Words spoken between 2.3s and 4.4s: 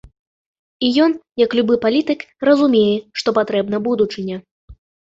разумее, што патрэбна будучыня.